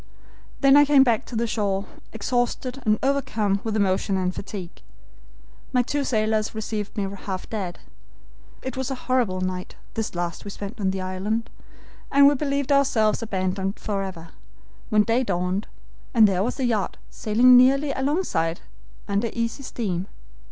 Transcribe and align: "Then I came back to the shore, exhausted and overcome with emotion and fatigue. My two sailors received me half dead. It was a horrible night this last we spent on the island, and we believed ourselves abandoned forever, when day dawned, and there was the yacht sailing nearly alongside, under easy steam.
"Then 0.61 0.75
I 0.77 0.83
came 0.83 1.03
back 1.03 1.25
to 1.25 1.35
the 1.35 1.45
shore, 1.45 1.85
exhausted 2.11 2.81
and 2.87 2.97
overcome 3.03 3.61
with 3.63 3.75
emotion 3.75 4.17
and 4.17 4.33
fatigue. 4.33 4.81
My 5.73 5.83
two 5.83 6.03
sailors 6.03 6.55
received 6.55 6.97
me 6.97 7.07
half 7.25 7.47
dead. 7.51 7.77
It 8.63 8.75
was 8.75 8.89
a 8.89 8.95
horrible 9.05 9.41
night 9.41 9.75
this 9.93 10.15
last 10.15 10.43
we 10.43 10.49
spent 10.49 10.81
on 10.81 10.89
the 10.89 11.01
island, 11.01 11.51
and 12.11 12.25
we 12.27 12.33
believed 12.33 12.71
ourselves 12.71 13.21
abandoned 13.21 13.79
forever, 13.79 14.29
when 14.89 15.03
day 15.03 15.23
dawned, 15.23 15.67
and 16.15 16.27
there 16.27 16.41
was 16.41 16.55
the 16.55 16.65
yacht 16.65 16.97
sailing 17.11 17.55
nearly 17.55 17.91
alongside, 17.91 18.61
under 19.07 19.29
easy 19.33 19.61
steam. 19.61 20.07